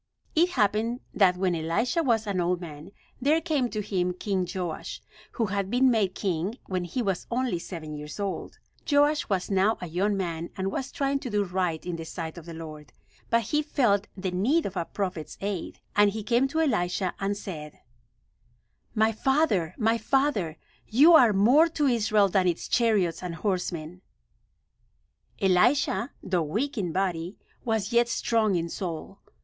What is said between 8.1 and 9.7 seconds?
old. Joash was